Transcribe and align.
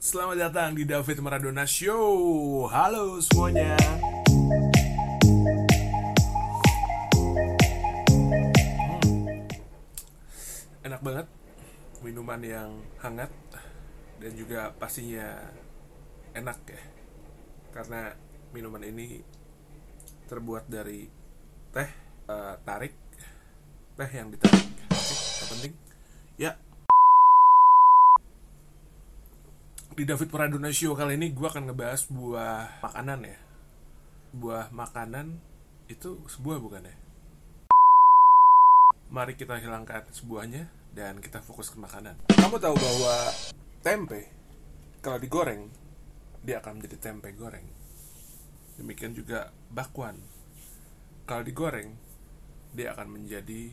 Selamat 0.00 0.48
datang 0.48 0.72
di 0.72 0.88
David 0.88 1.20
Maradona 1.20 1.68
Show. 1.68 2.64
Halo 2.72 3.20
semuanya. 3.20 3.76
Hmm. 3.84 4.72
Enak 10.88 11.04
banget 11.04 11.28
minuman 12.00 12.40
yang 12.40 12.80
hangat 13.04 13.28
dan 14.24 14.32
juga 14.32 14.72
pastinya 14.80 15.36
enak 16.32 16.64
ya. 16.64 16.80
Karena 17.68 18.16
minuman 18.56 18.80
ini 18.80 19.20
terbuat 20.32 20.64
dari 20.64 21.12
teh 21.76 21.90
uh, 22.24 22.56
tarik, 22.64 22.96
teh 24.00 24.10
yang 24.16 24.32
ditarik. 24.32 24.64
Oke, 24.64 25.44
penting. 25.44 25.76
Ya, 26.40 26.56
di 30.00 30.08
David 30.08 30.32
Praduna 30.32 30.72
Show 30.72 30.96
kali 30.96 31.20
ini 31.20 31.28
gue 31.28 31.44
akan 31.44 31.68
ngebahas 31.68 32.08
buah 32.08 32.80
makanan 32.80 33.20
ya. 33.20 33.36
Buah 34.32 34.72
makanan 34.72 35.36
itu 35.92 36.24
sebuah 36.24 36.56
bukan 36.56 36.88
ya? 36.88 36.96
Mari 39.12 39.36
kita 39.36 39.60
hilangkan 39.60 40.08
sebuahnya 40.08 40.96
dan 40.96 41.20
kita 41.20 41.44
fokus 41.44 41.68
ke 41.68 41.76
makanan. 41.76 42.16
Kamu 42.32 42.56
tahu 42.56 42.80
bahwa 42.80 43.28
tempe 43.84 44.24
kalau 45.04 45.20
digoreng 45.20 45.68
dia 46.48 46.64
akan 46.64 46.80
menjadi 46.80 46.96
tempe 46.96 47.36
goreng. 47.36 47.68
Demikian 48.80 49.12
juga 49.12 49.52
bakwan. 49.68 50.16
Kalau 51.28 51.44
digoreng 51.44 51.92
dia 52.72 52.96
akan 52.96 53.20
menjadi 53.20 53.68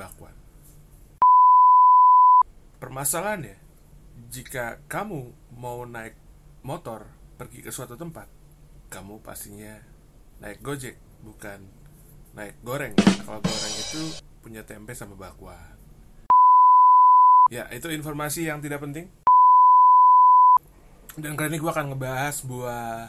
bakwan. 0.00 0.32
Permasalahannya 2.80 3.65
jika 4.36 4.84
kamu 4.84 5.32
mau 5.56 5.88
naik 5.88 6.12
motor 6.60 7.08
pergi 7.40 7.64
ke 7.64 7.72
suatu 7.72 7.96
tempat, 7.96 8.28
kamu 8.92 9.24
pastinya 9.24 9.80
naik 10.44 10.60
gojek, 10.60 11.00
bukan 11.24 11.64
naik 12.36 12.60
goreng. 12.60 12.92
Kalau 13.00 13.40
goreng 13.40 13.74
itu 13.80 14.20
punya 14.44 14.60
tempe 14.60 14.92
sama 14.92 15.16
bakwan. 15.16 15.56
Ya, 17.48 17.64
itu 17.72 17.88
informasi 17.88 18.44
yang 18.44 18.60
tidak 18.60 18.84
penting. 18.84 19.08
Dan 21.16 21.32
kali 21.32 21.56
ini 21.56 21.58
gue 21.64 21.72
akan 21.72 21.96
ngebahas 21.96 22.36
buah 22.44 23.08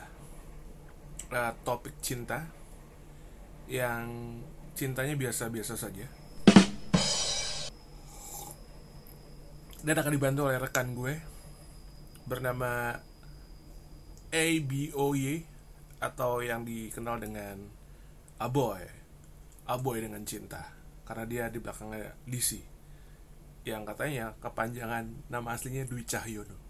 uh, 1.27 1.53
topik 1.67 1.99
cinta 1.99 2.47
yang 3.67 4.39
cintanya 4.79 5.19
biasa-biasa 5.19 5.75
saja 5.75 6.07
dan 9.87 10.03
akan 10.03 10.11
dibantu 10.11 10.51
oleh 10.51 10.59
rekan 10.59 10.91
gue. 10.91 11.15
Bernama 12.27 12.91
ABOY 14.27 15.39
atau 16.03 16.43
yang 16.43 16.67
dikenal 16.67 17.23
dengan 17.23 17.55
Aboy. 18.43 18.83
Aboy 19.63 20.03
dengan 20.03 20.27
cinta. 20.27 20.75
Karena 21.07 21.23
dia 21.23 21.47
di 21.47 21.63
belakangnya 21.63 22.19
DC 22.27 22.75
yang 23.63 23.87
katanya 23.87 24.35
kepanjangan 24.43 25.31
nama 25.31 25.55
aslinya 25.55 25.87
Dwi 25.87 26.03
Cahyono. 26.03 26.67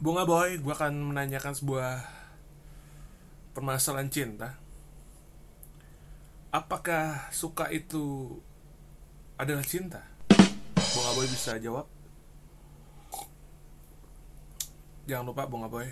Bunga 0.00 0.24
Boy, 0.24 0.56
gue 0.64 0.72
akan 0.72 1.12
menanyakan 1.12 1.52
sebuah 1.52 1.92
permasalahan 3.52 4.08
cinta. 4.08 4.56
Apakah 6.56 7.28
suka 7.36 7.68
itu 7.68 8.40
adalah 9.40 9.64
cinta? 9.64 10.04
Bung 10.76 11.06
Aboy 11.16 11.24
bisa 11.24 11.56
jawab. 11.56 11.88
Jangan 15.08 15.32
lupa 15.32 15.48
Bung 15.48 15.64
Aboy. 15.64 15.88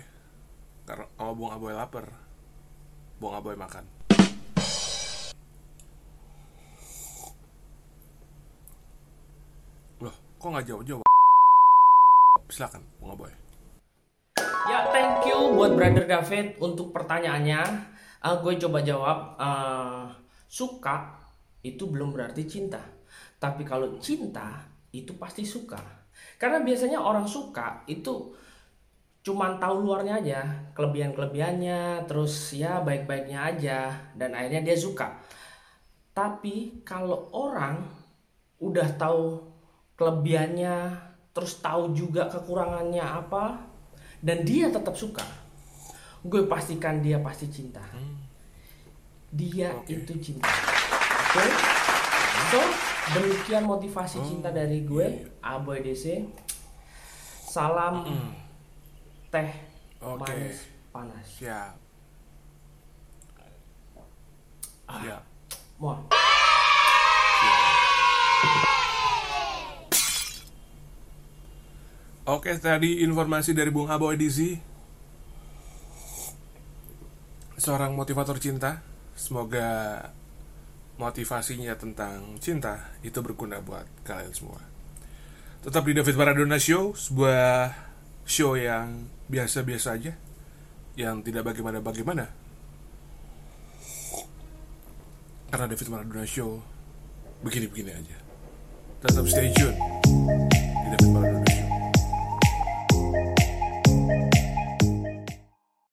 Kalau 0.85 1.33
Bung 1.33 1.49
Aboy 1.49 1.73
lapar, 1.73 2.13
Bung 3.17 3.33
Aboy 3.33 3.57
makan. 3.57 3.89
Loh, 9.97 10.13
kok 10.37 10.49
nggak 10.53 10.65
jawab-jawab? 10.69 11.09
Silakan, 12.53 12.85
Bung 13.01 13.17
Aboy. 13.17 13.33
Ya, 14.69 14.93
thank 14.93 15.25
you 15.25 15.57
buat 15.57 15.73
Brother 15.73 16.05
David 16.05 16.61
untuk 16.61 16.93
pertanyaannya. 16.93 17.65
Uh, 18.21 18.35
gue 18.45 18.61
coba 18.61 18.85
jawab. 18.85 19.17
Uh, 19.41 20.05
suka 20.45 21.17
itu 21.65 21.89
belum 21.89 22.13
berarti 22.13 22.45
cinta 22.45 22.98
tapi 23.39 23.63
kalau 23.63 23.97
cinta 24.01 24.65
itu 24.91 25.15
pasti 25.15 25.45
suka. 25.45 25.79
Karena 26.35 26.59
biasanya 26.63 26.99
orang 26.99 27.27
suka 27.27 27.83
itu 27.87 28.33
cuman 29.19 29.59
tahu 29.59 29.83
luarnya 29.83 30.23
aja, 30.23 30.41
kelebihan-kelebihannya, 30.73 32.07
terus 32.07 32.55
ya 32.55 32.79
baik-baiknya 32.79 33.39
aja 33.39 33.79
dan 34.15 34.33
akhirnya 34.33 34.71
dia 34.71 34.77
suka. 34.79 35.19
Tapi 36.15 36.83
kalau 36.87 37.29
orang 37.35 37.83
udah 38.59 38.87
tahu 38.95 39.39
kelebihannya, 39.99 40.95
terus 41.35 41.59
tahu 41.59 41.91
juga 41.95 42.27
kekurangannya 42.31 43.03
apa 43.03 43.59
dan 44.19 44.43
dia 44.43 44.67
tetap 44.71 44.95
suka, 44.95 45.23
gue 46.23 46.47
pastikan 46.47 46.99
dia 46.99 47.19
pasti 47.23 47.47
cinta. 47.47 47.83
Hmm. 47.91 48.19
Dia 49.29 49.71
okay. 49.75 49.99
itu 49.99 50.13
cinta. 50.19 50.49
Oke? 50.49 51.39
Okay? 51.39 51.88
So, 52.49 52.57
demikian 53.13 53.69
motivasi 53.69 54.17
oh, 54.17 54.25
cinta 54.25 54.49
dari 54.49 54.81
gue 54.81 55.05
iya. 55.05 55.53
Aboy 55.53 55.85
DC 55.85 56.25
salam 57.45 58.09
mm. 58.09 58.29
teh 59.29 59.49
okay. 60.01 60.17
manis 60.17 60.65
panas. 60.89 61.25
Siap. 61.37 61.77
Ah, 64.89 64.97
siap. 64.97 65.21
Mau 65.77 65.93
Oke, 72.29 72.57
tadi 72.57 73.05
informasi 73.05 73.53
dari 73.53 73.69
Bung 73.69 73.93
Aboy 73.93 74.17
DC 74.17 74.57
Seorang 77.61 77.93
motivator 77.93 78.41
cinta. 78.41 78.81
Semoga 79.13 80.01
motivasinya 80.99 81.79
tentang 81.79 82.35
cinta 82.43 82.91
itu 82.99 83.23
berguna 83.23 83.63
buat 83.63 83.87
kalian 84.03 84.35
semua. 84.35 84.59
Tetap 85.63 85.87
di 85.87 85.95
David 85.95 86.15
Maradona 86.19 86.59
Show, 86.59 86.91
sebuah 86.91 87.71
show 88.27 88.59
yang 88.59 89.07
biasa-biasa 89.31 89.95
aja, 89.95 90.13
yang 90.99 91.23
tidak 91.23 91.55
bagaimana-bagaimana. 91.55 92.27
Karena 95.49 95.65
David 95.71 95.87
Maradona 95.87 96.27
Show 96.27 96.59
begini-begini 97.47 97.91
aja. 97.95 98.17
Tetap 98.99 99.23
stay 99.31 99.47
tune 99.55 100.48